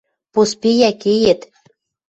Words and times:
–Поспея, 0.33 0.89
кеет... 1.01 1.41